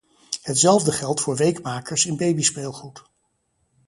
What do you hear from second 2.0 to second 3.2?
in babyspeelgoed.